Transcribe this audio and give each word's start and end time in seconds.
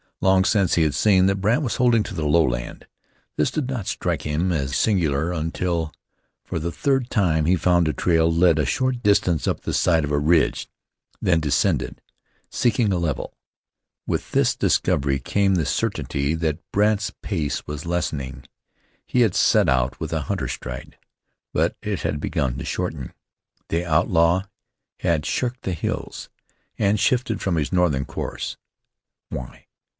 Long 0.19 0.45
since 0.45 0.75
he 0.75 0.83
had 0.83 0.93
seen 0.93 1.25
that 1.27 1.35
Brandt 1.41 1.63
was 1.63 1.75
holding 1.77 2.03
to 2.03 2.13
the 2.15 2.25
lowland. 2.25 2.87
This 3.37 3.49
did 3.49 3.67
not 3.69 3.87
strike 3.87 4.21
him 4.21 4.51
as 4.51 4.75
singular 4.75 5.31
until 5.31 5.91
for 6.43 6.59
the 6.59 6.71
third 6.71 7.09
time 7.09 7.45
he 7.45 7.55
found 7.55 7.85
the 7.85 7.93
trail 7.93 8.31
lead 8.31 8.59
a 8.59 8.65
short 8.65 9.01
distance 9.01 9.47
up 9.47 9.61
the 9.61 9.73
side 9.73 10.03
of 10.03 10.11
a 10.11 10.19
ridge, 10.19 10.67
then 11.21 11.39
descend, 11.39 12.01
seeking 12.49 12.91
a 12.91 12.97
level. 12.99 13.35
With 14.05 14.31
this 14.31 14.55
discovery 14.55 15.19
came 15.19 15.55
the 15.55 15.65
certainty 15.65 16.33
that 16.35 16.59
Brandt's 16.71 17.11
pace 17.23 17.65
was 17.65 17.87
lessening. 17.87 18.45
He 19.05 19.21
had 19.21 19.33
set 19.33 19.69
out 19.69 19.99
with 19.99 20.13
a 20.13 20.21
hunter's 20.21 20.51
stride, 20.53 20.97
but 21.51 21.75
it 21.81 22.01
had 22.01 22.19
begun 22.19 22.57
to 22.57 22.65
shorten. 22.65 23.13
The 23.69 23.85
outlaw 23.85 24.43
had 24.99 25.25
shirked 25.27 25.61
the 25.63 25.73
hills, 25.73 26.29
and 26.77 26.99
shifted 26.99 27.39
from 27.41 27.55
his 27.55 27.71
northern 27.71 28.05
course. 28.05 28.57
Why? 29.29 29.65